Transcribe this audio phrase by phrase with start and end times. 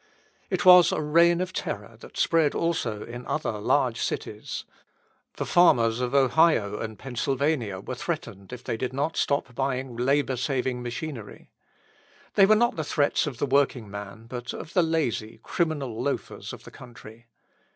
[0.49, 4.65] It was a reign of terror that spread also in other large cities.
[5.37, 10.37] The farmers of Ohio and Pennsylvania were threatened if they did not stop buying labour
[10.37, 11.51] saving machinery.
[12.33, 16.51] They were not the threats of the working man, but of the lazy, criminal loafers
[16.51, 17.27] of the country.